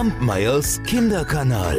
Kampmeyers 0.00 0.82
Kinderkanal. 0.84 1.78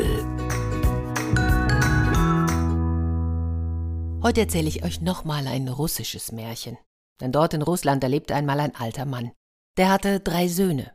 Heute 4.21 4.41
erzähle 4.41 4.67
ich 4.67 4.83
euch 4.83 5.01
nochmal 5.01 5.47
ein 5.47 5.67
russisches 5.67 6.31
Märchen. 6.31 6.77
Denn 7.19 7.31
dort 7.31 7.55
in 7.55 7.63
Russland, 7.63 8.03
da 8.03 8.07
lebte 8.07 8.35
einmal 8.35 8.59
ein 8.59 8.75
alter 8.75 9.05
Mann. 9.05 9.31
Der 9.75 9.89
hatte 9.89 10.19
drei 10.19 10.47
Söhne. 10.49 10.91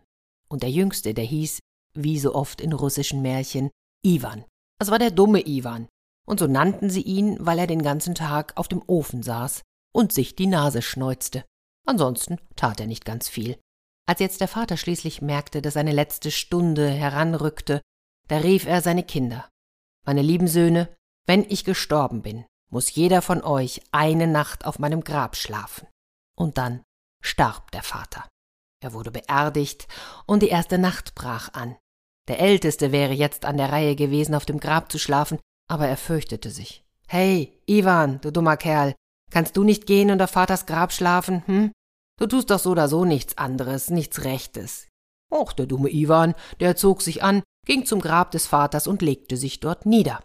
Und 0.49 0.63
der 0.63 0.71
jüngste, 0.71 1.15
der 1.15 1.25
hieß, 1.25 1.59
wie 1.95 2.21
so 2.21 2.33
oft 2.33 2.61
in 2.61 2.73
russischen 2.73 3.23
Märchen, 3.23 3.71
Ivan. 4.05 4.45
Das 4.79 4.93
war 4.93 5.01
der 5.01 5.11
dumme 5.11 5.45
Ivan. 5.49 5.89
Und 6.29 6.39
so 6.39 6.47
nannten 6.47 6.91
sie 6.91 7.03
ihn, 7.03 7.39
weil 7.41 7.59
er 7.59 7.67
den 7.67 7.83
ganzen 7.83 8.15
Tag 8.15 8.53
auf 8.55 8.69
dem 8.69 8.85
Ofen 8.87 9.25
saß 9.25 9.63
und 9.93 10.13
sich 10.13 10.37
die 10.37 10.47
Nase 10.47 10.81
schneuzte. 10.81 11.45
Ansonsten 11.89 12.39
tat 12.55 12.79
er 12.79 12.87
nicht 12.87 13.05
ganz 13.05 13.29
viel. 13.29 13.59
Als 14.07 14.21
jetzt 14.21 14.41
der 14.41 14.49
Vater 14.49 14.77
schließlich 14.77 15.21
merkte, 15.21 15.61
dass 15.61 15.75
seine 15.75 15.93
letzte 15.93 16.31
Stunde 16.31 16.89
heranrückte, 16.89 17.83
da 18.29 18.39
rief 18.39 18.67
er 18.67 18.81
seine 18.81 19.03
Kinder. 19.03 19.49
Meine 20.05 20.23
lieben 20.23 20.47
Söhne, 20.47 20.97
wenn 21.27 21.45
ich 21.49 21.65
gestorben 21.65 22.23
bin, 22.23 22.45
muss 22.71 22.95
jeder 22.95 23.21
von 23.21 23.43
euch 23.43 23.83
eine 23.91 24.29
Nacht 24.29 24.65
auf 24.65 24.79
meinem 24.79 25.03
Grab 25.03 25.37
schlafen. 25.37 25.89
Und 26.37 26.57
dann 26.59 26.83
starb 27.23 27.73
der 27.73 27.83
Vater. 27.83 28.29
Er 28.81 28.93
wurde 28.93 29.11
beerdigt 29.11 29.89
und 30.27 30.43
die 30.43 30.49
erste 30.49 30.79
Nacht 30.79 31.15
brach 31.15 31.53
an. 31.55 31.77
Der 32.29 32.39
Älteste 32.41 32.93
wäre 32.93 33.13
jetzt 33.13 33.45
an 33.45 33.57
der 33.57 33.73
Reihe 33.73 33.97
gewesen, 33.97 34.35
auf 34.35 34.47
dem 34.47 34.61
Grab 34.61 34.93
zu 34.93 34.99
schlafen, 34.99 35.39
aber 35.69 35.89
er 35.89 35.97
fürchtete 35.97 36.51
sich. 36.51 36.85
Hey, 37.09 37.61
Ivan, 37.67 38.21
du 38.21 38.31
dummer 38.31 38.57
Kerl, 38.57 38.95
kannst 39.31 39.57
du 39.57 39.65
nicht 39.65 39.87
gehen 39.87 40.11
und 40.11 40.21
auf 40.23 40.31
Vaters 40.31 40.67
Grab 40.67 40.93
schlafen, 40.93 41.45
hm? 41.47 41.73
Du 42.19 42.27
tust 42.27 42.51
doch 42.51 42.59
so 42.59 42.71
oder 42.71 42.89
so 42.89 43.05
nichts 43.05 43.37
anderes, 43.37 43.91
nichts 43.91 44.25
Rechtes. 44.25 44.89
Och, 45.31 45.53
der 45.53 45.67
dumme 45.67 45.91
Ivan, 45.91 46.35
der 46.61 46.77
zog 46.77 47.03
sich 47.03 47.23
an, 47.23 47.43
ging 47.67 47.85
zum 47.85 48.01
Grab 48.01 48.31
des 48.31 48.47
Vaters 48.47 48.87
und 48.87 49.03
legte 49.03 49.37
sich 49.37 49.61
dort 49.61 49.87
nieder. 49.87 50.23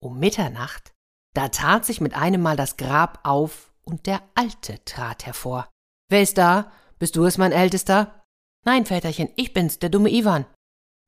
Um 0.00 0.18
Mitternacht, 0.18 0.92
da 1.34 1.48
tat 1.48 1.84
sich 1.84 2.00
mit 2.00 2.14
einem 2.14 2.42
Mal 2.42 2.56
das 2.56 2.76
Grab 2.76 3.20
auf 3.24 3.72
und 3.82 4.06
der 4.06 4.22
Alte 4.34 4.84
trat 4.84 5.26
hervor. 5.26 5.68
Wer 6.08 6.22
ist 6.22 6.38
da? 6.38 6.70
Bist 6.98 7.16
du 7.16 7.24
es, 7.24 7.38
mein 7.38 7.52
Ältester? 7.52 8.22
Nein, 8.64 8.86
Väterchen, 8.86 9.30
ich 9.36 9.52
bin's, 9.52 9.78
der 9.78 9.88
dumme 9.88 10.10
Ivan. 10.10 10.46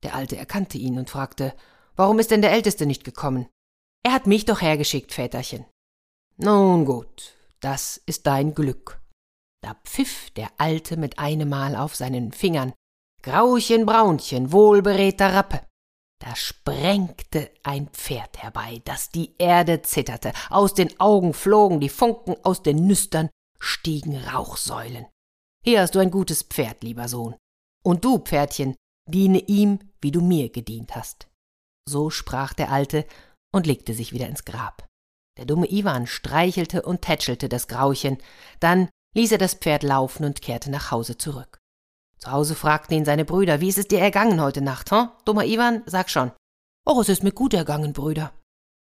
Der 0.03 0.15
Alte 0.15 0.35
erkannte 0.35 0.77
ihn 0.77 0.97
und 0.97 1.09
fragte, 1.09 1.53
warum 1.95 2.19
ist 2.19 2.31
denn 2.31 2.41
der 2.41 2.51
Älteste 2.51 2.85
nicht 2.85 3.03
gekommen? 3.03 3.47
Er 4.03 4.13
hat 4.13 4.27
mich 4.27 4.45
doch 4.45 4.61
hergeschickt, 4.61 5.13
Väterchen. 5.13 5.65
Nun 6.37 6.85
gut, 6.85 7.37
das 7.61 8.01
ist 8.05 8.27
dein 8.27 8.53
Glück. 8.53 8.99
Da 9.65 9.73
pfiff 9.83 10.29
der 10.29 10.51
Alte 10.59 10.95
mit 10.95 11.17
einemmal 11.17 11.75
auf 11.75 11.95
seinen 11.95 12.31
Fingern. 12.31 12.71
Grauchen, 13.23 13.87
Braunchen, 13.87 14.51
wohlberedter 14.51 15.33
Rappe. 15.33 15.59
Da 16.23 16.35
sprengte 16.35 17.49
ein 17.63 17.87
Pferd 17.87 18.43
herbei, 18.43 18.83
dass 18.85 19.09
die 19.09 19.33
Erde 19.39 19.81
zitterte, 19.81 20.33
aus 20.51 20.75
den 20.75 20.99
Augen 20.99 21.33
flogen 21.33 21.79
die 21.79 21.89
Funken, 21.89 22.35
aus 22.43 22.61
den 22.61 22.85
Nüstern 22.85 23.31
stiegen 23.59 24.15
Rauchsäulen. 24.15 25.07
Hier 25.63 25.81
hast 25.81 25.95
du 25.95 25.99
ein 25.99 26.11
gutes 26.11 26.43
Pferd, 26.43 26.83
lieber 26.83 27.07
Sohn. 27.07 27.35
Und 27.83 28.05
du, 28.05 28.19
Pferdchen, 28.19 28.75
diene 29.09 29.39
ihm, 29.39 29.79
wie 29.99 30.11
du 30.11 30.21
mir 30.21 30.49
gedient 30.49 30.95
hast. 30.95 31.27
So 31.89 32.11
sprach 32.11 32.53
der 32.53 32.71
Alte 32.71 33.07
und 33.51 33.65
legte 33.65 33.95
sich 33.95 34.13
wieder 34.13 34.27
ins 34.27 34.45
Grab. 34.45 34.85
Der 35.39 35.45
dumme 35.45 35.71
Iwan 35.71 36.05
streichelte 36.05 36.83
und 36.83 37.01
tätschelte 37.01 37.49
das 37.49 37.67
Grauchen, 37.67 38.19
dann 38.59 38.89
ließ 39.15 39.31
er 39.31 39.37
das 39.37 39.55
Pferd 39.55 39.83
laufen 39.83 40.25
und 40.25 40.41
kehrte 40.41 40.69
nach 40.69 40.91
Hause 40.91 41.17
zurück. 41.17 41.57
Zu 42.19 42.31
Hause 42.31 42.55
fragten 42.55 42.97
ihn 42.97 43.05
seine 43.05 43.25
Brüder, 43.25 43.61
wie 43.61 43.69
ist 43.69 43.77
es 43.77 43.87
dir 43.87 43.99
ergangen 43.99 44.41
heute 44.41 44.61
Nacht, 44.61 44.91
hm? 44.91 45.09
Dummer 45.25 45.45
Iwan, 45.45 45.83
sag 45.85 46.09
schon. 46.09 46.31
Oh, 46.85 47.01
es 47.01 47.09
ist 47.09 47.23
mir 47.23 47.31
gut 47.31 47.53
ergangen, 47.53 47.93
Brüder. 47.93 48.31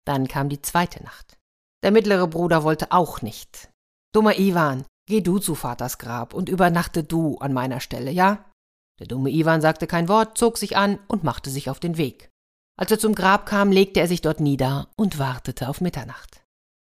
Dann 0.06 0.28
kam 0.28 0.50
die 0.50 0.62
zweite 0.62 1.04
Nacht. 1.04 1.38
Der 1.84 1.92
mittlere 1.92 2.28
Bruder 2.28 2.64
wollte 2.64 2.92
auch 2.92 3.22
nicht. 3.22 3.70
Dummer 4.14 4.38
Iwan, 4.38 4.86
geh 5.08 5.22
du 5.22 5.40
zu 5.40 5.56
Vaters 5.56 5.98
Grab 5.98 6.34
und 6.34 6.50
übernachte 6.50 7.04
du 7.04 7.38
an 7.38 7.54
meiner 7.54 7.80
Stelle, 7.80 8.12
ja? 8.12 8.46
Der 9.00 9.08
dumme 9.08 9.32
Iwan 9.32 9.62
sagte 9.62 9.88
kein 9.88 10.08
Wort, 10.08 10.38
zog 10.38 10.58
sich 10.58 10.78
an 10.78 11.00
und 11.08 11.24
machte 11.24 11.50
sich 11.50 11.70
auf 11.70 11.80
den 11.80 11.98
Weg. 11.98 12.30
Als 12.78 12.92
er 12.92 13.00
zum 13.00 13.16
Grab 13.16 13.46
kam, 13.46 13.72
legte 13.72 14.00
er 14.00 14.08
sich 14.08 14.22
dort 14.22 14.40
nieder 14.40 14.90
und 14.96 15.20
wartete 15.20 15.70
auf 15.70 15.82
Mitternacht. 15.82 16.44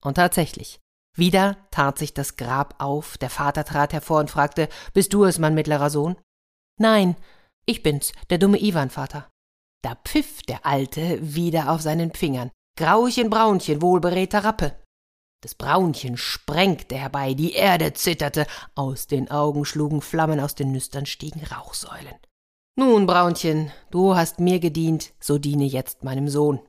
Und 0.02 0.14
tatsächlich, 0.14 0.81
wieder 1.18 1.56
tat 1.70 1.98
sich 1.98 2.14
das 2.14 2.36
Grab 2.36 2.74
auf, 2.78 3.18
der 3.18 3.30
Vater 3.30 3.64
trat 3.64 3.92
hervor 3.92 4.20
und 4.20 4.30
fragte, 4.30 4.68
Bist 4.92 5.12
du 5.12 5.24
es, 5.24 5.38
mein 5.38 5.54
mittlerer 5.54 5.90
Sohn? 5.90 6.16
Nein, 6.80 7.16
ich 7.66 7.82
bin's, 7.82 8.12
der 8.30 8.38
dumme 8.38 8.60
Iwan, 8.60 8.90
Vater. 8.90 9.28
Da 9.82 9.94
pfiff 9.94 10.42
der 10.42 10.64
Alte 10.64 11.18
wieder 11.20 11.70
auf 11.70 11.82
seinen 11.82 12.12
Fingern. 12.12 12.50
Grauchen, 12.76 13.30
Braunchen, 13.30 13.82
wohlberedter 13.82 14.44
Rappe. 14.44 14.76
Das 15.42 15.54
Braunchen 15.54 16.16
sprengte 16.16 16.96
herbei, 16.96 17.34
die 17.34 17.52
Erde 17.52 17.92
zitterte, 17.92 18.46
aus 18.74 19.06
den 19.06 19.30
Augen 19.30 19.64
schlugen 19.64 20.00
Flammen, 20.00 20.40
aus 20.40 20.54
den 20.54 20.72
Nüstern 20.72 21.06
stiegen 21.06 21.44
Rauchsäulen. 21.44 22.14
Nun, 22.76 23.06
Braunchen, 23.06 23.72
du 23.90 24.16
hast 24.16 24.40
mir 24.40 24.60
gedient, 24.60 25.12
so 25.20 25.38
diene 25.38 25.64
jetzt 25.64 26.04
meinem 26.04 26.28
Sohn. 26.28 26.60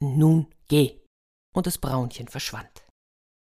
Nun 0.00 0.46
geh. 0.68 1.00
Und 1.54 1.66
das 1.66 1.78
Braunchen 1.78 2.28
verschwand. 2.28 2.85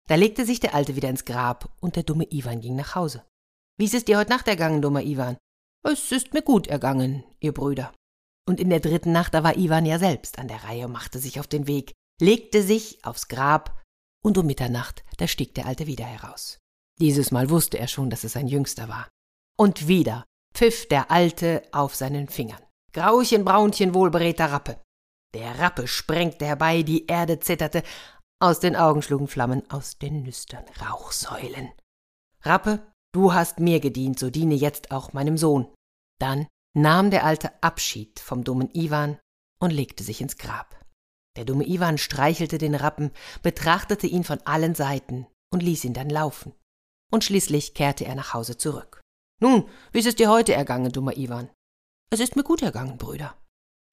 Da 0.07 0.17
legte 0.17 0.45
sich 0.45 0.61
der 0.61 0.75
Alte 0.75 0.97
wieder 0.97 1.09
ins 1.09 1.25
Grab 1.25 1.73
und 1.81 1.97
der 1.97 2.03
dumme 2.03 2.31
Iwan 2.31 2.61
ging 2.61 2.77
nach 2.77 2.95
Hause. 2.95 3.25
Wie 3.79 3.87
ist 3.87 3.95
es 3.95 4.05
dir 4.05 4.19
heute 4.19 4.31
Nacht 4.31 4.47
ergangen, 4.49 4.83
dummer 4.83 5.03
Iwan? 5.03 5.39
Es 5.83 6.13
ist 6.13 6.35
mir 6.35 6.43
gut 6.43 6.67
ergangen, 6.67 7.25
ihr 7.41 7.53
Brüder. 7.53 7.93
Und 8.47 8.61
in 8.61 8.71
der 8.71 8.81
dritten 8.81 9.13
Nacht, 9.13 9.35
da 9.35 9.43
war 9.43 9.57
Iwan 9.57 9.87
ja 9.87 9.99
selbst 9.99 10.39
an 10.39 10.49
der 10.49 10.65
Reihe 10.65 10.89
machte 10.89 11.19
sich 11.19 11.41
auf 11.41 11.47
den 11.47 11.67
Weg, 11.67 11.93
legte 12.21 12.63
sich 12.63 13.05
aufs 13.05 13.29
Grab, 13.29 13.83
und 14.23 14.39
um 14.39 14.47
Mitternacht, 14.47 15.05
da 15.19 15.27
stieg 15.27 15.55
der 15.55 15.67
Alte 15.67 15.87
wieder 15.87 16.07
heraus. 16.07 16.59
Dieses 16.99 17.31
Mal 17.31 17.51
wusste 17.51 17.79
er 17.79 17.89
schon, 17.89 18.09
dass 18.11 18.25
es 18.25 18.33
sein 18.33 18.49
Jüngster 18.49 18.89
war. 18.89 19.09
Und 19.59 19.89
wieder 19.89 20.25
pfiff 20.55 20.89
der 20.89 21.11
Alte 21.11 21.63
auf 21.73 21.95
seinen 21.95 22.29
Fingern. 22.29 22.63
Grauchen, 22.93 23.45
Braunchen, 23.45 23.95
wohlberedter 23.95 24.53
Rappe. 24.53 24.81
Der 25.35 25.59
Rappe 25.59 25.89
sprengte 25.89 26.47
herbei, 26.47 26.83
die 26.83 27.07
Erde 27.07 27.41
zitterte, 27.41 27.83
aus 28.45 28.61
den 28.61 28.77
Augen 28.77 29.03
schlugen 29.03 29.27
Flammen, 29.27 29.69
aus 29.71 29.99
den 29.99 30.23
Nüstern 30.23 30.65
Rauchsäulen. 30.81 31.73
Rappe, 32.43 32.87
du 33.15 33.33
hast 33.33 33.59
mir 33.59 33.81
gedient, 33.81 34.19
so 34.19 34.29
diene 34.29 34.55
jetzt 34.55 34.91
auch 34.91 35.15
meinem 35.15 35.39
Sohn. 35.39 35.67
Dann 36.21 36.47
nahm 36.77 37.11
der 37.11 37.25
Alte 37.25 37.51
Abschied 37.63 38.21
vom 38.21 38.45
dummen 38.45 38.69
Iwan 38.75 39.19
und 39.61 39.71
legte 39.71 40.05
sich 40.05 40.21
ins 40.21 40.37
Grab. 40.37 40.79
Der 41.37 41.45
dumme 41.45 41.67
Iwan 41.67 41.99
streichelte 41.99 42.59
den 42.59 42.75
Rappen, 42.75 43.11
betrachtete 43.43 44.07
ihn 44.07 44.25
von 44.25 44.41
allen 44.45 44.75
Seiten 44.75 45.27
und 45.53 45.63
ließ 45.63 45.85
ihn 45.85 45.95
dann 45.95 46.11
laufen. 46.11 46.53
Und 47.11 47.25
schließlich 47.25 47.75
kehrte 47.75 48.05
er 48.05 48.15
nach 48.15 48.35
Hause 48.35 48.59
zurück. 48.59 49.01
Nun, 49.41 49.69
wie 49.93 49.99
ist 49.99 50.07
es 50.07 50.17
dir 50.17 50.31
heute 50.31 50.53
ergangen, 50.53 50.93
dummer 50.93 51.17
Iwan? 51.17 51.51
Es 52.11 52.21
ist 52.21 52.37
mir 52.37 52.45
gut 52.45 52.63
ergangen, 52.63 52.99
Brüder. 52.99 53.37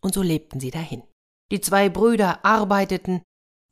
Und 0.04 0.14
so 0.14 0.22
lebten 0.22 0.60
sie 0.60 0.72
dahin. 0.72 1.04
Die 1.52 1.62
zwei 1.62 1.90
Brüder 1.90 2.46
arbeiteten 2.46 3.22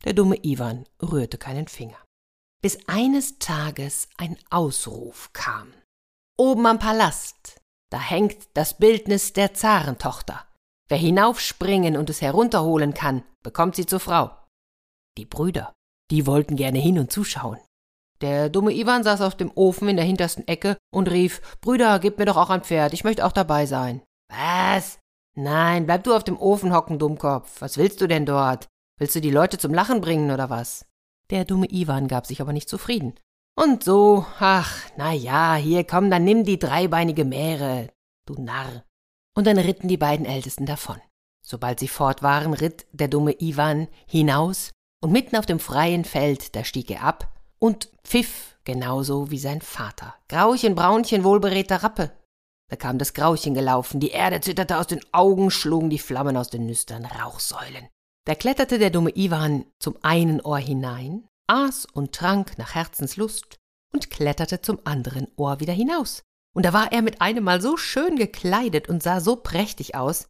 der 0.06 0.14
dumme 0.14 0.38
Iwan 0.44 0.86
rührte 1.02 1.38
keinen 1.38 1.68
Finger. 1.68 1.98
Bis 2.62 2.78
eines 2.88 3.40
Tages 3.40 4.10
ein 4.18 4.38
Ausruf 4.50 5.32
kam. 5.34 5.74
Oben 6.38 6.66
am 6.66 6.80
Palast, 6.80 7.62
da 7.90 8.00
hängt 8.00 8.48
das 8.54 8.78
Bildnis 8.78 9.34
der 9.34 9.54
Zarentochter. 9.54 10.46
Wer 10.90 10.98
hinaufspringen 10.98 11.96
und 11.98 12.10
es 12.10 12.22
herunterholen 12.22 12.94
kann, 12.94 13.24
bekommt 13.44 13.76
sie 13.76 13.86
zur 13.86 14.00
Frau. 14.00 14.32
Die 15.18 15.26
Brüder, 15.26 15.74
die 16.12 16.26
wollten 16.26 16.56
gerne 16.56 16.80
hin 16.80 17.00
und 17.00 17.12
zuschauen. 17.12 17.60
Der 18.22 18.50
dumme 18.50 18.74
Iwan 18.74 19.04
saß 19.04 19.22
auf 19.22 19.36
dem 19.36 19.52
Ofen 19.56 19.88
in 19.88 19.96
der 19.96 20.06
hintersten 20.06 20.48
Ecke 20.48 20.78
und 20.92 21.10
rief, 21.10 21.42
Brüder, 21.62 22.00
gib 22.00 22.18
mir 22.18 22.26
doch 22.26 22.38
auch 22.38 22.50
ein 22.50 22.64
Pferd, 22.64 22.94
ich 22.94 23.04
möchte 23.04 23.26
auch 23.26 23.32
dabei 23.32 23.66
sein. 23.66 24.02
Was? 24.30 25.00
Nein, 25.36 25.86
bleib 25.86 26.04
du 26.04 26.14
auf 26.14 26.24
dem 26.24 26.38
Ofen 26.38 26.74
hocken, 26.74 27.00
Dummkopf. 27.00 27.62
Was 27.62 27.78
willst 27.78 28.02
du 28.02 28.08
denn 28.08 28.26
dort? 28.26 28.68
Willst 29.00 29.16
du 29.16 29.22
die 29.22 29.32
Leute 29.32 29.58
zum 29.58 29.74
Lachen 29.74 30.02
bringen 30.02 30.30
oder 30.30 30.50
was? 30.50 30.86
Der 31.30 31.46
dumme 31.46 31.68
Iwan 31.72 32.10
gab 32.10 32.28
sich 32.28 32.42
aber 32.42 32.52
nicht 32.52 32.68
zufrieden. 32.68 33.16
Und 33.56 33.84
so, 33.84 34.26
ach, 34.40 34.78
na 34.98 35.14
ja, 35.14 35.56
hier 35.56 35.86
komm, 35.86 36.12
dann 36.12 36.26
nimm 36.26 36.44
die 36.44 36.60
dreibeinige 36.60 37.24
Mähre, 37.24 37.90
du 38.26 38.42
Narr. 38.42 38.84
Und 39.36 39.48
dann 39.48 39.58
ritten 39.58 39.88
die 39.88 39.98
beiden 39.98 40.26
Ältesten 40.26 40.66
davon. 40.66 40.98
Sobald 41.42 41.80
sie 41.80 41.88
fort 41.88 42.22
waren, 42.24 42.54
ritt 42.54 42.86
der 42.92 43.08
dumme 43.08 43.40
Iwan 43.40 43.88
hinaus, 44.06 44.72
und 45.02 45.14
mitten 45.14 45.38
auf 45.38 45.46
dem 45.46 45.60
freien 45.60 46.04
Feld, 46.04 46.56
da 46.58 46.66
stieg 46.66 46.92
er 46.92 47.04
ab 47.04 47.34
und 47.58 47.90
pfiff 48.04 48.58
genauso 48.66 49.32
wie 49.32 49.40
sein 49.40 49.62
Vater. 49.62 50.14
Grauchen, 50.28 50.76
Braunchen, 50.76 51.24
wohlberedter 51.24 51.84
Rappe. 51.84 52.12
Da 52.70 52.76
kam 52.76 52.98
das 52.98 53.14
Grauchen 53.14 53.54
gelaufen, 53.54 54.02
die 54.02 54.12
Erde 54.12 54.42
zitterte 54.42 54.78
aus 54.78 54.88
den 54.88 55.00
Augen, 55.14 55.52
schlugen 55.52 55.90
die 55.90 56.00
Flammen 56.00 56.36
aus 56.36 56.50
den 56.50 56.66
Nüstern 56.66 57.06
Rauchsäulen. 57.06 57.88
Da 58.26 58.36
kletterte 58.36 58.80
der 58.80 58.90
dumme 58.90 59.16
Iwan 59.16 59.66
zum 59.80 59.98
einen 60.02 60.42
Ohr 60.42 60.60
hinein, 60.60 61.28
aß 61.48 61.86
und 61.86 62.14
trank 62.14 62.58
nach 62.58 62.76
Herzenslust 62.76 63.58
und 63.94 64.10
kletterte 64.10 64.62
zum 64.62 64.80
anderen 64.86 65.28
Ohr 65.36 65.60
wieder 65.60 65.74
hinaus. 65.74 66.24
Und 66.56 66.66
da 66.66 66.74
war 66.74 66.92
er 66.92 67.02
mit 67.02 67.22
einem 67.22 67.44
Mal 67.44 67.62
so 67.62 67.78
schön 67.78 68.16
gekleidet 68.16 68.90
und 68.90 69.04
sah 69.04 69.20
so 69.20 69.36
prächtig 69.36 69.96
aus, 69.96 70.28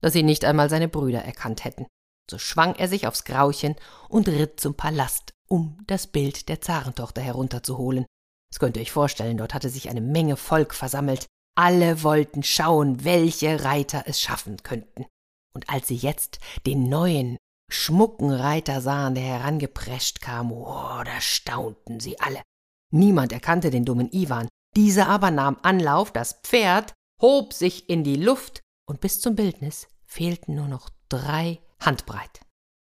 dass 0.00 0.12
sie 0.12 0.22
nicht 0.22 0.44
einmal 0.44 0.70
seine 0.70 0.88
Brüder 0.88 1.22
erkannt 1.22 1.64
hätten. 1.64 1.86
So 2.30 2.38
schwang 2.38 2.74
er 2.74 2.88
sich 2.88 3.06
aufs 3.06 3.24
Grauchen 3.24 3.76
und 4.08 4.28
ritt 4.28 4.60
zum 4.60 4.74
Palast, 4.74 5.32
um 5.48 5.78
das 5.86 6.06
Bild 6.06 6.48
der 6.48 6.60
Zarentochter 6.60 7.22
herunterzuholen. 7.22 8.04
Das 8.50 8.58
könnt 8.58 8.76
ihr 8.76 8.82
euch 8.82 8.92
vorstellen, 8.92 9.38
dort 9.38 9.54
hatte 9.54 9.70
sich 9.70 9.88
eine 9.88 10.00
Menge 10.00 10.36
Volk 10.36 10.74
versammelt. 10.74 11.26
Alle 11.54 12.02
wollten 12.02 12.42
schauen, 12.42 13.04
welche 13.04 13.64
Reiter 13.64 14.04
es 14.06 14.20
schaffen 14.20 14.62
könnten. 14.62 15.06
Und 15.54 15.68
als 15.68 15.88
sie 15.88 15.96
jetzt 15.96 16.38
den 16.66 16.88
neuen, 16.88 17.36
schmucken 17.70 18.30
Reiter 18.30 18.80
sahen, 18.80 19.14
der 19.14 19.24
herangeprescht 19.24 20.20
kam, 20.20 20.52
oh, 20.52 21.02
da 21.04 21.20
staunten 21.20 22.00
sie 22.00 22.18
alle. 22.20 22.42
Niemand 22.90 23.32
erkannte 23.32 23.70
den 23.70 23.84
dummen 23.84 24.10
Iwan. 24.12 24.48
Dieser 24.76 25.08
aber 25.08 25.30
nahm 25.30 25.58
Anlauf, 25.62 26.12
das 26.12 26.40
Pferd 26.42 26.94
hob 27.20 27.52
sich 27.52 27.88
in 27.88 28.04
die 28.04 28.16
Luft, 28.16 28.60
und 28.88 29.00
bis 29.00 29.20
zum 29.20 29.36
Bildnis 29.36 29.88
fehlten 30.06 30.54
nur 30.54 30.68
noch 30.68 30.88
drei 31.08 31.60
Handbreit. 31.80 32.40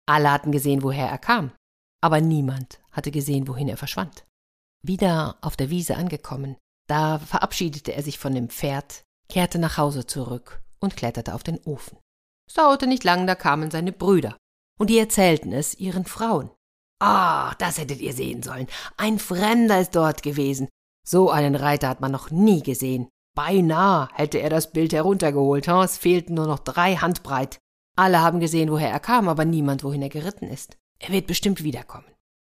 Alle 0.08 0.30
hatten 0.30 0.52
gesehen, 0.52 0.82
woher 0.82 1.08
er 1.08 1.18
kam, 1.18 1.52
aber 2.00 2.20
niemand 2.20 2.80
hatte 2.92 3.10
gesehen, 3.10 3.48
wohin 3.48 3.68
er 3.68 3.76
verschwand. 3.76 4.24
Wieder 4.82 5.36
auf 5.40 5.56
der 5.56 5.70
Wiese 5.70 5.96
angekommen, 5.96 6.56
da 6.88 7.18
verabschiedete 7.18 7.92
er 7.92 8.02
sich 8.02 8.18
von 8.18 8.34
dem 8.34 8.48
Pferd, 8.48 9.02
kehrte 9.28 9.58
nach 9.58 9.76
Hause 9.76 10.06
zurück 10.06 10.62
und 10.78 10.96
kletterte 10.96 11.34
auf 11.34 11.42
den 11.42 11.58
Ofen. 11.64 11.98
Es 12.48 12.54
dauerte 12.54 12.86
nicht 12.86 13.04
lang, 13.04 13.26
da 13.26 13.34
kamen 13.34 13.70
seine 13.70 13.92
Brüder, 13.92 14.36
und 14.78 14.90
die 14.90 14.98
erzählten 14.98 15.52
es 15.52 15.74
ihren 15.78 16.04
Frauen. 16.04 16.50
Ah, 17.00 17.54
das 17.58 17.78
hättet 17.78 18.00
ihr 18.00 18.12
sehen 18.12 18.42
sollen. 18.42 18.68
Ein 18.96 19.18
Fremder 19.18 19.80
ist 19.80 19.94
dort 19.94 20.22
gewesen. 20.22 20.68
So 21.06 21.30
einen 21.30 21.54
Reiter 21.54 21.88
hat 21.88 22.00
man 22.00 22.12
noch 22.12 22.30
nie 22.30 22.62
gesehen. 22.62 23.08
Beinahe 23.34 24.08
hätte 24.14 24.38
er 24.38 24.48
das 24.48 24.72
Bild 24.72 24.92
heruntergeholt. 24.92 25.68
Es 25.68 25.98
fehlten 25.98 26.34
nur 26.34 26.46
noch 26.46 26.58
drei 26.58 26.96
Handbreit. 26.96 27.58
Alle 27.96 28.22
haben 28.22 28.40
gesehen, 28.40 28.70
woher 28.70 28.90
er 28.90 29.00
kam, 29.00 29.28
aber 29.28 29.44
niemand, 29.44 29.84
wohin 29.84 30.02
er 30.02 30.08
geritten 30.08 30.48
ist. 30.48 30.78
Er 30.98 31.10
wird 31.10 31.26
bestimmt 31.26 31.62
wiederkommen. 31.62 32.06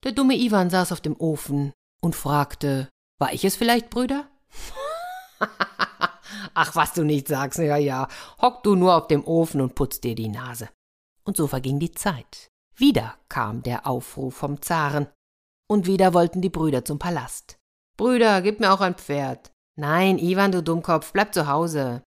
Der 0.05 0.13
dumme 0.13 0.37
Iwan 0.37 0.71
saß 0.71 0.93
auf 0.93 1.01
dem 1.01 1.17
Ofen 1.19 1.73
und 2.03 2.15
fragte, 2.15 2.89
war 3.19 3.33
ich 3.33 3.45
es 3.45 3.57
vielleicht, 3.57 3.89
Brüder? 3.89 4.29
Ach, 6.59 6.75
was 6.75 6.95
du 6.95 7.05
nicht 7.05 7.29
sagst, 7.29 7.59
ja, 7.59 7.77
ja, 7.77 8.09
hock 8.41 8.63
du 8.63 8.77
nur 8.77 8.97
auf 8.97 9.09
dem 9.09 9.27
Ofen 9.27 9.61
und 9.61 9.75
putz 9.75 10.01
dir 10.01 10.15
die 10.15 10.29
Nase. 10.29 10.71
Und 11.23 11.37
so 11.37 11.47
verging 11.47 11.79
die 11.79 11.93
Zeit. 11.93 12.51
Wieder 12.75 13.15
kam 13.29 13.63
der 13.63 13.87
Aufruf 13.87 14.37
vom 14.37 14.63
Zaren. 14.63 15.07
Und 15.69 15.87
wieder 15.87 16.15
wollten 16.15 16.41
die 16.41 16.49
Brüder 16.49 16.83
zum 16.83 16.99
Palast. 16.99 17.59
Brüder, 17.99 18.41
gib 18.41 18.59
mir 18.61 18.73
auch 18.73 18.81
ein 18.81 18.95
Pferd. 18.95 19.53
Nein, 19.79 20.19
Iwan, 20.19 20.51
du 20.51 20.63
Dummkopf, 20.63 21.13
bleib 21.13 21.35
zu 21.35 21.47
Hause. 21.47 22.03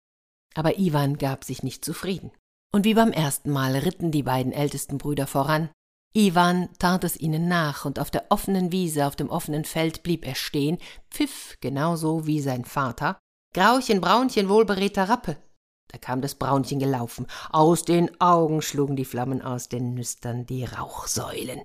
Aber 0.55 0.79
Iwan 0.79 1.17
gab 1.17 1.43
sich 1.43 1.61
nicht 1.61 1.83
zufrieden. 1.83 2.31
Und 2.71 2.85
wie 2.85 2.93
beim 2.93 3.11
ersten 3.11 3.51
Mal 3.51 3.75
ritten 3.75 4.11
die 4.11 4.23
beiden 4.23 4.53
ältesten 4.53 4.97
Brüder 4.97 5.27
voran. 5.27 5.69
Iwan 6.13 6.69
tat 6.79 7.03
es 7.03 7.19
ihnen 7.19 7.49
nach, 7.49 7.83
und 7.83 7.99
auf 7.99 8.11
der 8.11 8.27
offenen 8.29 8.71
Wiese, 8.71 9.07
auf 9.07 9.17
dem 9.17 9.29
offenen 9.29 9.65
Feld 9.65 10.03
blieb 10.03 10.25
er 10.25 10.35
stehen, 10.35 10.77
pfiff 11.11 11.57
genauso 11.59 12.25
wie 12.25 12.39
sein 12.39 12.63
Vater. 12.63 13.19
Grauchen, 13.53 14.01
Braunchen, 14.01 14.49
wohlberedter 14.49 15.09
Rappe. 15.09 15.37
Da 15.89 15.97
kam 15.97 16.21
das 16.21 16.35
Braunchen 16.35 16.79
gelaufen. 16.79 17.27
Aus 17.49 17.83
den 17.83 18.19
Augen 18.19 18.61
schlugen 18.61 18.95
die 18.95 19.05
Flammen 19.05 19.41
aus 19.41 19.69
den 19.69 19.93
Nüstern 19.93 20.45
die 20.45 20.65
Rauchsäulen. 20.65 21.61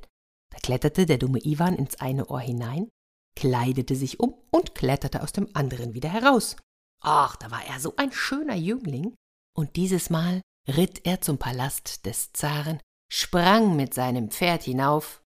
Da 0.50 0.58
kletterte 0.58 1.06
der 1.06 1.18
dumme 1.18 1.40
Iwan 1.40 1.76
ins 1.76 2.00
eine 2.00 2.26
Ohr 2.26 2.40
hinein, 2.40 2.88
kleidete 3.36 3.96
sich 3.96 4.20
um 4.20 4.34
und 4.50 4.74
kletterte 4.74 5.22
aus 5.22 5.32
dem 5.32 5.48
anderen 5.54 5.94
wieder 5.94 6.08
heraus. 6.08 6.56
Ach, 7.02 7.36
da 7.36 7.50
war 7.50 7.64
er 7.66 7.80
so 7.80 7.94
ein 7.96 8.12
schöner 8.12 8.54
Jüngling. 8.54 9.14
Und 9.56 9.76
dieses 9.76 10.08
Mal 10.08 10.40
ritt 10.68 11.04
er 11.04 11.20
zum 11.20 11.38
Palast 11.38 12.06
des 12.06 12.32
Zaren, 12.32 12.80
sprang 13.12 13.76
mit 13.76 13.92
seinem 13.92 14.30
Pferd 14.30 14.62
hinauf, 14.62 15.22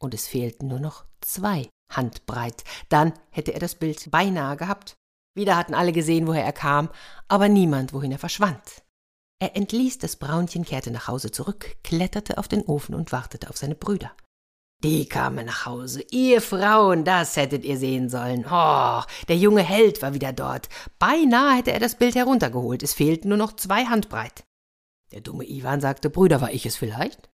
und 0.00 0.14
es 0.14 0.26
fehlten 0.26 0.68
nur 0.68 0.80
noch 0.80 1.04
zwei 1.20 1.68
Handbreit. 1.92 2.64
Dann 2.88 3.12
hätte 3.30 3.52
er 3.52 3.60
das 3.60 3.74
Bild 3.74 4.10
beinahe 4.10 4.56
gehabt. 4.56 4.94
Wieder 5.34 5.56
hatten 5.56 5.74
alle 5.74 5.92
gesehen, 5.92 6.26
woher 6.26 6.44
er 6.44 6.52
kam, 6.52 6.90
aber 7.28 7.48
niemand, 7.48 7.92
wohin 7.92 8.12
er 8.12 8.18
verschwand. 8.18 8.82
Er 9.42 9.56
entließ 9.56 9.98
das 9.98 10.16
Braunchen, 10.16 10.64
kehrte 10.64 10.90
nach 10.90 11.08
Hause 11.08 11.30
zurück, 11.30 11.76
kletterte 11.82 12.36
auf 12.36 12.48
den 12.48 12.62
Ofen 12.62 12.94
und 12.94 13.12
wartete 13.12 13.48
auf 13.48 13.56
seine 13.56 13.74
Brüder. 13.74 14.12
Die 14.82 15.06
kamen 15.06 15.46
nach 15.46 15.66
Hause. 15.66 16.04
Ihr 16.10 16.40
Frauen, 16.40 17.04
das 17.04 17.36
hättet 17.36 17.64
ihr 17.64 17.76
sehen 17.76 18.08
sollen. 18.08 18.46
Oh, 18.50 19.02
der 19.28 19.36
junge 19.36 19.62
Held 19.62 20.00
war 20.00 20.14
wieder 20.14 20.32
dort. 20.32 20.68
Beinahe 20.98 21.56
hätte 21.56 21.72
er 21.72 21.80
das 21.80 21.96
Bild 21.96 22.14
heruntergeholt. 22.14 22.82
Es 22.82 22.94
fehlten 22.94 23.28
nur 23.28 23.36
noch 23.36 23.56
zwei 23.56 23.84
Handbreit. 23.84 24.44
Der 25.12 25.20
dumme 25.20 25.44
Iwan 25.44 25.80
sagte, 25.80 26.08
Brüder, 26.08 26.40
war 26.40 26.52
ich 26.52 26.64
es 26.64 26.76
vielleicht? 26.76 27.28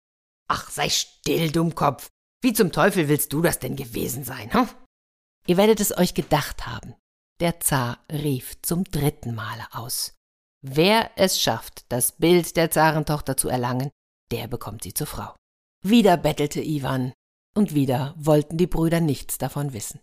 Ach, 0.48 0.70
sei 0.70 0.88
still, 0.88 1.52
Dummkopf. 1.52 2.08
Wie 2.42 2.52
zum 2.52 2.72
Teufel 2.72 3.08
willst 3.08 3.32
du 3.32 3.42
das 3.42 3.58
denn 3.58 3.76
gewesen 3.76 4.24
sein, 4.24 4.52
hm? 4.52 4.68
Ihr 5.46 5.56
werdet 5.56 5.80
es 5.80 5.96
euch 5.96 6.14
gedacht 6.14 6.66
haben. 6.66 6.94
Der 7.38 7.60
Zar 7.60 7.98
rief 8.10 8.56
zum 8.62 8.84
dritten 8.84 9.34
Male 9.34 9.66
aus. 9.72 10.14
Wer 10.62 11.10
es 11.16 11.38
schafft, 11.38 11.84
das 11.90 12.12
Bild 12.12 12.56
der 12.56 12.70
Zarentochter 12.70 13.36
zu 13.36 13.50
erlangen, 13.50 13.90
der 14.30 14.48
bekommt 14.48 14.84
sie 14.84 14.94
zur 14.94 15.06
Frau. 15.06 15.36
Wieder 15.84 16.16
bettelte 16.16 16.62
Iwan, 16.62 17.12
und 17.54 17.74
wieder 17.74 18.14
wollten 18.16 18.56
die 18.56 18.66
Brüder 18.66 19.00
nichts 19.00 19.36
davon 19.36 19.74
wissen. 19.74 20.00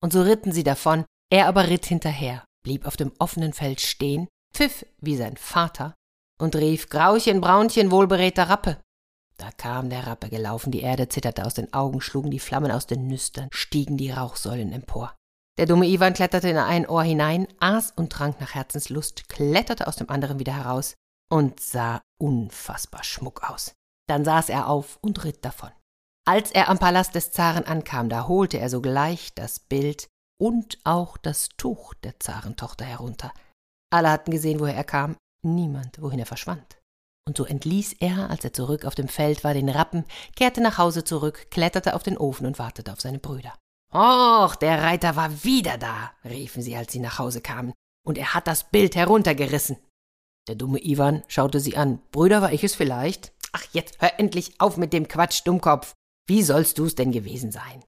Und 0.00 0.12
so 0.12 0.22
ritten 0.22 0.52
sie 0.52 0.62
davon, 0.62 1.04
er 1.30 1.46
aber 1.48 1.68
ritt 1.68 1.86
hinterher, 1.86 2.44
blieb 2.64 2.86
auf 2.86 2.96
dem 2.96 3.12
offenen 3.18 3.52
Feld 3.52 3.80
stehen, 3.80 4.28
pfiff 4.54 4.86
wie 5.00 5.16
sein 5.16 5.36
Vater 5.36 5.94
und 6.40 6.54
rief 6.54 6.88
Grauchen, 6.88 7.40
Braunchen, 7.40 7.90
wohlberedter 7.90 8.48
Rappe. 8.48 8.80
Da 9.36 9.50
kam 9.50 9.90
der 9.90 10.06
Rappe 10.06 10.28
gelaufen, 10.28 10.70
die 10.70 10.80
Erde 10.80 11.08
zitterte 11.08 11.44
aus 11.44 11.54
den 11.54 11.72
Augen, 11.72 12.00
schlugen 12.00 12.30
die 12.30 12.38
Flammen 12.38 12.70
aus 12.70 12.86
den 12.86 13.08
Nüstern, 13.08 13.48
stiegen 13.52 13.96
die 13.96 14.10
Rauchsäulen 14.10 14.72
empor. 14.72 15.17
Der 15.58 15.66
dumme 15.66 15.86
Iwan 15.86 16.14
kletterte 16.14 16.48
in 16.48 16.56
ein 16.56 16.88
Ohr 16.88 17.02
hinein, 17.02 17.48
aß 17.58 17.92
und 17.96 18.12
trank 18.12 18.40
nach 18.40 18.54
Herzenslust, 18.54 19.28
kletterte 19.28 19.88
aus 19.88 19.96
dem 19.96 20.08
anderen 20.08 20.38
wieder 20.38 20.54
heraus 20.54 20.94
und 21.28 21.58
sah 21.58 22.00
unfassbar 22.16 23.02
schmuck 23.02 23.42
aus. 23.50 23.74
Dann 24.08 24.24
saß 24.24 24.50
er 24.50 24.68
auf 24.68 25.00
und 25.02 25.24
ritt 25.24 25.44
davon. 25.44 25.70
Als 26.24 26.52
er 26.52 26.68
am 26.68 26.78
Palast 26.78 27.16
des 27.16 27.32
Zaren 27.32 27.64
ankam, 27.64 28.08
da 28.08 28.28
holte 28.28 28.58
er 28.58 28.70
sogleich 28.70 29.34
das 29.34 29.58
Bild 29.58 30.06
und 30.40 30.78
auch 30.84 31.16
das 31.16 31.48
Tuch 31.56 31.92
der 32.04 32.20
Zarentochter 32.20 32.84
herunter. 32.84 33.32
Alle 33.90 34.12
hatten 34.12 34.30
gesehen, 34.30 34.60
woher 34.60 34.76
er 34.76 34.84
kam, 34.84 35.16
niemand, 35.42 36.00
wohin 36.00 36.20
er 36.20 36.26
verschwand. 36.26 36.78
Und 37.26 37.36
so 37.36 37.44
entließ 37.44 37.94
er, 37.94 38.30
als 38.30 38.44
er 38.44 38.52
zurück 38.52 38.84
auf 38.84 38.94
dem 38.94 39.08
Feld 39.08 39.42
war, 39.42 39.54
den 39.54 39.68
Rappen, 39.68 40.04
kehrte 40.36 40.60
nach 40.60 40.78
Hause 40.78 41.02
zurück, 41.02 41.50
kletterte 41.50 41.96
auf 41.96 42.04
den 42.04 42.16
Ofen 42.16 42.46
und 42.46 42.60
wartete 42.60 42.92
auf 42.92 43.00
seine 43.00 43.18
Brüder. 43.18 43.54
Och, 43.92 44.56
der 44.56 44.82
Reiter 44.82 45.16
war 45.16 45.44
wieder 45.44 45.78
da, 45.78 46.12
riefen 46.24 46.62
sie, 46.62 46.76
als 46.76 46.92
sie 46.92 46.98
nach 46.98 47.18
Hause 47.18 47.40
kamen, 47.40 47.72
und 48.06 48.18
er 48.18 48.34
hat 48.34 48.46
das 48.46 48.70
Bild 48.70 48.96
heruntergerissen. 48.96 49.78
Der 50.46 50.56
dumme 50.56 50.78
Iwan 50.82 51.22
schaute 51.28 51.60
sie 51.60 51.76
an. 51.76 52.00
Brüder, 52.10 52.42
war 52.42 52.52
ich 52.52 52.64
es 52.64 52.74
vielleicht? 52.74 53.32
Ach, 53.52 53.64
jetzt 53.72 54.00
hör 54.00 54.18
endlich 54.18 54.60
auf 54.60 54.76
mit 54.76 54.92
dem 54.92 55.08
Quatsch, 55.08 55.42
Dummkopf. 55.44 55.94
Wie 56.26 56.42
sollst 56.42 56.78
du's 56.78 56.94
denn 56.94 57.12
gewesen 57.12 57.50
sein? 57.50 57.82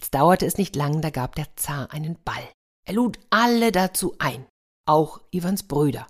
Es 0.00 0.10
dauerte 0.10 0.46
es 0.46 0.56
nicht 0.56 0.76
lang, 0.76 1.02
da 1.02 1.10
gab 1.10 1.34
der 1.34 1.54
Zar 1.56 1.92
einen 1.92 2.16
Ball. 2.22 2.48
Er 2.86 2.94
lud 2.94 3.18
alle 3.30 3.72
dazu 3.72 4.14
ein, 4.18 4.46
auch 4.86 5.20
Iwans 5.30 5.64
Brüder. 5.64 6.06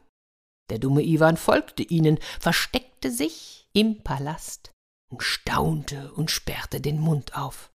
Der 0.71 0.79
dumme 0.79 1.03
Iwan 1.03 1.37
folgte 1.37 1.83
ihnen, 1.83 2.19
versteckte 2.39 3.11
sich 3.11 3.69
im 3.73 4.03
Palast 4.03 4.71
und 5.11 5.23
staunte 5.23 6.13
und 6.13 6.31
sperrte 6.31 6.81
den 6.81 7.01
Mund 7.01 7.37
auf. 7.37 7.70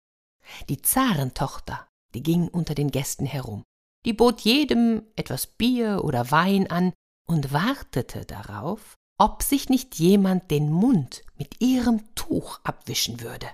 Die 0.69 0.81
Zarentochter, 0.81 1.87
die 2.13 2.23
ging 2.23 2.47
unter 2.47 2.75
den 2.75 2.91
Gästen 2.91 3.25
herum. 3.25 3.63
Die 4.05 4.13
bot 4.13 4.41
jedem 4.41 5.03
etwas 5.15 5.47
Bier 5.47 6.03
oder 6.03 6.31
Wein 6.31 6.69
an 6.69 6.93
und 7.27 7.53
wartete 7.53 8.25
darauf, 8.25 8.95
ob 9.19 9.43
sich 9.43 9.69
nicht 9.69 9.95
jemand 9.95 10.49
den 10.49 10.71
Mund 10.71 11.23
mit 11.37 11.61
ihrem 11.61 12.13
Tuch 12.15 12.59
abwischen 12.63 13.21
würde 13.21 13.47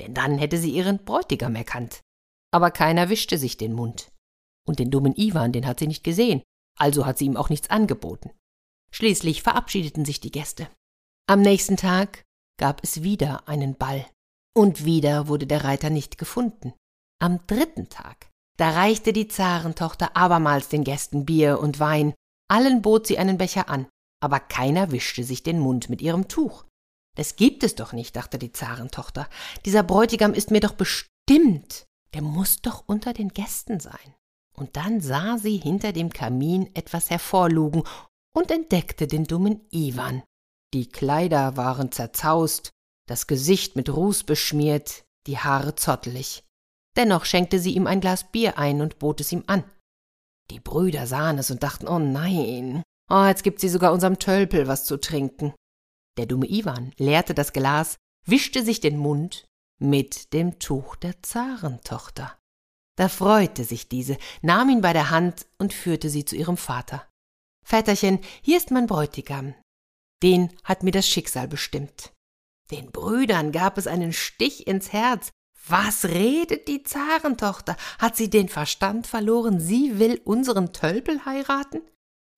denn 0.00 0.14
dann 0.14 0.38
hätte 0.38 0.58
sie 0.58 0.70
ihren 0.70 1.04
Bräutigam 1.04 1.54
erkannt. 1.54 2.00
Aber 2.52 2.70
keiner 2.70 3.08
wischte 3.08 3.38
sich 3.38 3.56
den 3.56 3.72
Mund. 3.72 4.12
Und 4.66 4.78
den 4.78 4.90
dummen 4.90 5.14
Iwan, 5.16 5.52
den 5.52 5.66
hat 5.66 5.80
sie 5.80 5.86
nicht 5.86 6.04
gesehen, 6.04 6.42
also 6.78 7.06
hat 7.06 7.18
sie 7.18 7.26
ihm 7.26 7.36
auch 7.36 7.50
nichts 7.50 7.70
angeboten. 7.70 8.30
Schließlich 8.92 9.42
verabschiedeten 9.42 10.04
sich 10.04 10.20
die 10.20 10.30
Gäste. 10.30 10.68
Am 11.26 11.40
nächsten 11.40 11.76
Tag 11.76 12.22
gab 12.58 12.82
es 12.82 13.02
wieder 13.02 13.48
einen 13.48 13.76
Ball. 13.76 14.06
Und 14.56 14.84
wieder 14.84 15.28
wurde 15.28 15.46
der 15.46 15.64
Reiter 15.64 15.90
nicht 15.90 16.16
gefunden. 16.16 16.72
Am 17.20 17.44
dritten 17.46 17.88
Tag, 17.88 18.30
da 18.56 18.70
reichte 18.70 19.12
die 19.12 19.28
Zarentochter 19.28 20.16
abermals 20.16 20.68
den 20.68 20.84
Gästen 20.84 21.24
Bier 21.24 21.58
und 21.58 21.80
Wein, 21.80 22.14
allen 22.48 22.82
bot 22.82 23.06
sie 23.06 23.18
einen 23.18 23.38
Becher 23.38 23.68
an, 23.68 23.86
aber 24.20 24.38
keiner 24.38 24.92
wischte 24.92 25.24
sich 25.24 25.42
den 25.42 25.58
Mund 25.58 25.90
mit 25.90 26.00
ihrem 26.00 26.28
Tuch. 26.28 26.64
Das 27.16 27.36
gibt 27.36 27.62
es 27.62 27.74
doch 27.74 27.92
nicht, 27.92 28.16
dachte 28.16 28.38
die 28.38 28.52
Zarentochter. 28.52 29.28
Dieser 29.64 29.82
Bräutigam 29.82 30.34
ist 30.34 30.50
mir 30.50 30.60
doch 30.60 30.74
bestimmt. 30.74 31.86
Der 32.12 32.22
muss 32.22 32.60
doch 32.62 32.84
unter 32.86 33.12
den 33.12 33.28
Gästen 33.28 33.80
sein. 33.80 34.14
Und 34.56 34.76
dann 34.76 35.00
sah 35.00 35.36
sie 35.38 35.56
hinter 35.56 35.92
dem 35.92 36.10
Kamin 36.10 36.70
etwas 36.74 37.10
hervorlugen 37.10 37.82
und 38.34 38.50
entdeckte 38.50 39.06
den 39.06 39.24
dummen 39.24 39.66
Iwan. 39.70 40.22
Die 40.74 40.88
Kleider 40.88 41.56
waren 41.56 41.92
zerzaust, 41.92 42.70
das 43.06 43.26
Gesicht 43.26 43.76
mit 43.76 43.88
Ruß 43.90 44.24
beschmiert, 44.24 45.04
die 45.26 45.38
Haare 45.38 45.74
zottelig. 45.74 46.44
Dennoch 46.96 47.24
schenkte 47.24 47.58
sie 47.58 47.74
ihm 47.74 47.86
ein 47.86 48.00
Glas 48.00 48.30
Bier 48.30 48.58
ein 48.58 48.80
und 48.80 48.98
bot 48.98 49.20
es 49.20 49.32
ihm 49.32 49.44
an. 49.46 49.64
Die 50.50 50.60
Brüder 50.60 51.06
sahen 51.06 51.38
es 51.38 51.50
und 51.50 51.62
dachten, 51.62 51.88
oh 51.88 51.98
nein, 51.98 52.82
oh, 53.10 53.24
jetzt 53.24 53.42
gibt 53.42 53.60
sie 53.60 53.68
sogar 53.68 53.92
unserem 53.92 54.18
Tölpel 54.18 54.66
was 54.68 54.84
zu 54.84 54.98
trinken. 54.98 55.54
Der 56.16 56.26
dumme 56.26 56.46
Iwan 56.46 56.92
leerte 56.96 57.34
das 57.34 57.52
Glas, 57.52 57.96
wischte 58.26 58.62
sich 58.62 58.80
den 58.80 58.98
Mund 58.98 59.46
mit 59.80 60.32
dem 60.32 60.58
Tuch 60.58 60.96
der 60.96 61.22
Zarentochter. 61.22 62.38
Da 62.96 63.08
freute 63.08 63.64
sich 63.64 63.88
diese, 63.88 64.16
nahm 64.40 64.68
ihn 64.68 64.80
bei 64.80 64.92
der 64.92 65.10
Hand 65.10 65.46
und 65.58 65.72
führte 65.72 66.08
sie 66.08 66.24
zu 66.24 66.36
ihrem 66.36 66.56
Vater. 66.56 67.08
Väterchen, 67.64 68.20
hier 68.42 68.56
ist 68.56 68.70
mein 68.70 68.86
Bräutigam. 68.86 69.54
Den 70.22 70.54
hat 70.62 70.84
mir 70.84 70.92
das 70.92 71.08
Schicksal 71.08 71.48
bestimmt. 71.48 72.13
Den 72.70 72.90
Brüdern 72.90 73.52
gab 73.52 73.78
es 73.78 73.86
einen 73.86 74.12
Stich 74.12 74.66
ins 74.66 74.92
Herz. 74.92 75.30
Was 75.66 76.04
redet 76.04 76.68
die 76.68 76.82
Zarentochter? 76.82 77.76
Hat 77.98 78.16
sie 78.16 78.28
den 78.28 78.48
Verstand 78.48 79.06
verloren? 79.06 79.60
Sie 79.60 79.98
will 79.98 80.20
unseren 80.24 80.72
Tölpel 80.72 81.24
heiraten? 81.24 81.82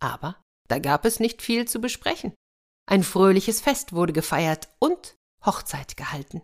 Aber 0.01 0.41
da 0.69 0.79
gab 0.79 1.05
es 1.05 1.21
nicht 1.21 1.43
viel 1.43 1.67
zu 1.67 1.81
besprechen. 1.81 2.35
Ein 2.89 3.03
fröhliches 3.03 3.61
Fest 3.61 3.93
wurde 3.93 4.13
gefeiert 4.13 4.69
und 4.79 5.17
Hochzeit 5.45 5.97
gehalten. 5.97 6.43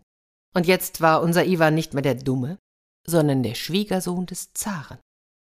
Und 0.55 0.67
jetzt 0.67 1.01
war 1.01 1.23
unser 1.23 1.45
Iwan 1.45 1.75
nicht 1.75 1.95
mehr 1.95 2.03
der 2.03 2.17
Dumme, 2.17 2.59
sondern 3.07 3.43
der 3.43 3.55
Schwiegersohn 3.55 4.27
des 4.27 4.53
Zaren. 4.53 4.99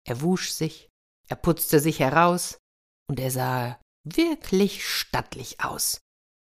Er 0.07 0.21
wusch 0.21 0.51
sich, 0.51 0.89
er 1.27 1.35
putzte 1.35 1.79
sich 1.79 1.99
heraus, 1.99 2.57
und 3.07 3.19
er 3.19 3.31
sah 3.31 3.79
wirklich 4.03 4.87
stattlich 4.87 5.63
aus. 5.63 5.99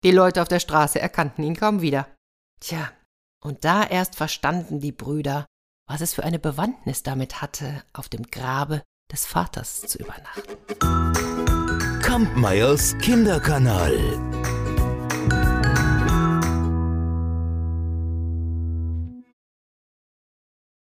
Die 0.04 0.12
Leute 0.12 0.42
auf 0.42 0.48
der 0.48 0.60
Straße 0.60 1.00
erkannten 1.00 1.44
ihn 1.44 1.56
kaum 1.56 1.82
wieder. 1.82 2.08
Tja, 2.60 2.92
und 3.44 3.64
da 3.66 3.84
erst 3.84 4.16
verstanden 4.16 4.80
die 4.80 4.92
Brüder, 4.92 5.46
was 5.88 6.02
es 6.02 6.16
für 6.16 6.24
eine 6.24 6.40
Bewandtnis 6.40 7.04
damit 7.04 7.42
hatte, 7.42 7.84
auf 7.94 8.10
dem 8.10 8.24
Grabe 8.32 8.82
des 9.12 9.28
Vaters 9.28 9.82
zu 9.82 10.00
übernachten. 10.00 10.58
Kampmeyers 12.02 12.98
Kinderkanal. 12.98 13.94